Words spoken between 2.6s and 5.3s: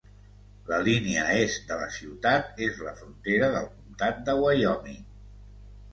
és la frontera del comtat de Wyoming.